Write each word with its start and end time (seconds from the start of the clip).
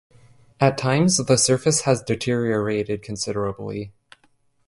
At 0.59 0.79
times 0.79 1.17
the 1.17 1.37
surface 1.37 1.81
has 1.81 2.01
deteriorated 2.01 3.03
considerably. 3.03 3.93